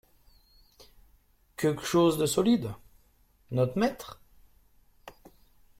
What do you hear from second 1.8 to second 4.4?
chose de solide, not'maître?